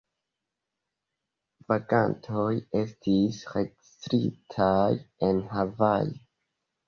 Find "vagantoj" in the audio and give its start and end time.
1.71-2.55